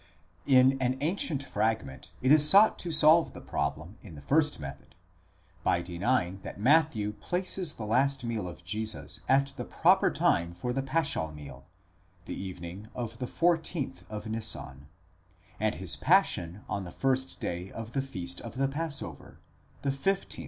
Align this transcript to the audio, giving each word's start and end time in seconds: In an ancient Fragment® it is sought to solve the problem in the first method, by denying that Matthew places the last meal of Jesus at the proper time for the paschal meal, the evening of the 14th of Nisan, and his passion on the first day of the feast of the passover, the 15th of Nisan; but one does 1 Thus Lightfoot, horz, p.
In 0.47 0.81
an 0.81 0.97
ancient 0.99 1.45
Fragment® 1.45 2.07
it 2.23 2.31
is 2.31 2.49
sought 2.49 2.79
to 2.79 2.91
solve 2.91 3.33
the 3.33 3.39
problem 3.39 3.99
in 4.01 4.15
the 4.15 4.21
first 4.21 4.59
method, 4.59 4.95
by 5.63 5.83
denying 5.83 6.39
that 6.41 6.59
Matthew 6.59 7.11
places 7.13 7.75
the 7.75 7.85
last 7.85 8.23
meal 8.23 8.47
of 8.47 8.63
Jesus 8.63 9.19
at 9.29 9.53
the 9.57 9.63
proper 9.63 10.09
time 10.09 10.55
for 10.55 10.73
the 10.73 10.81
paschal 10.81 11.31
meal, 11.31 11.67
the 12.25 12.33
evening 12.35 12.87
of 12.95 13.19
the 13.19 13.27
14th 13.27 14.07
of 14.09 14.25
Nisan, 14.25 14.87
and 15.59 15.75
his 15.75 15.95
passion 15.95 16.63
on 16.67 16.83
the 16.83 16.91
first 16.91 17.39
day 17.39 17.69
of 17.69 17.93
the 17.93 18.01
feast 18.01 18.41
of 18.41 18.55
the 18.55 18.67
passover, 18.67 19.37
the 19.83 19.91
15th 19.91 19.93
of 19.93 19.93
Nisan; 19.93 19.93
but 19.93 19.93
one 19.93 19.93
does 19.93 19.93
1 19.93 19.93
Thus 19.93 19.93
Lightfoot, 19.93 20.33
horz, 20.33 20.35
p. 20.35 20.39